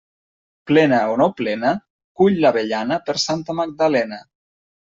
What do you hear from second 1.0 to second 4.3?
o no plena, cull l'avellana per Santa Magdalena.